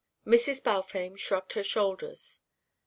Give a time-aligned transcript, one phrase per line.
[0.25, 0.63] Mrs.
[0.63, 2.39] Balfame shrugged her shoulders.